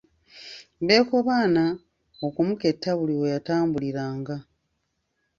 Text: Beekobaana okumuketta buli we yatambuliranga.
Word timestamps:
Beekobaana 0.87 1.63
okumuketta 2.25 2.89
buli 2.99 3.15
we 3.21 3.27
yatambuliranga. 3.35 4.35